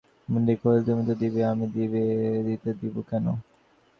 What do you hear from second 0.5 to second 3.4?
কহিল, তুমি তো দিবে, আমি দিতে দিব কেন।